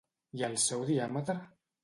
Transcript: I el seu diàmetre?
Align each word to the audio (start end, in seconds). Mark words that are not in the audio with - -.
I 0.41 0.45
el 0.47 0.55
seu 0.63 0.81
diàmetre? 0.89 1.39